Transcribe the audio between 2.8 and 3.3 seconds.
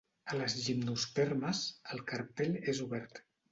obert.